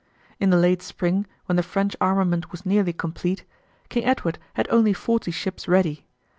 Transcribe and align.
In 0.39 0.49
the 0.49 0.57
late 0.57 0.81
spring 0.81 1.27
when 1.45 1.57
the 1.57 1.61
French 1.61 1.95
armament 2.01 2.51
was 2.51 2.65
nearly 2.65 2.91
complete, 2.91 3.43
King 3.87 4.03
Edward 4.05 4.39
had 4.55 4.67
only 4.71 4.93
forty 4.93 5.29
ships 5.29 5.67
ready. 5.67 6.07